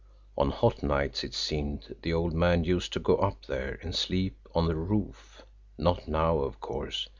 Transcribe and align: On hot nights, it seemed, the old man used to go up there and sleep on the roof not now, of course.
On 0.35 0.49
hot 0.49 0.81
nights, 0.81 1.23
it 1.23 1.35
seemed, 1.35 1.95
the 2.01 2.11
old 2.11 2.33
man 2.33 2.63
used 2.63 2.91
to 2.93 2.99
go 2.99 3.17
up 3.17 3.45
there 3.45 3.77
and 3.83 3.93
sleep 3.93 4.47
on 4.55 4.65
the 4.65 4.75
roof 4.75 5.43
not 5.77 6.07
now, 6.07 6.39
of 6.39 6.59
course. 6.59 7.07